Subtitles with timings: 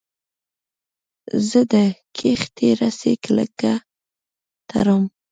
[1.47, 1.73] زه د
[2.17, 3.71] کښتۍ رسۍ کلکه
[4.69, 5.03] تړم.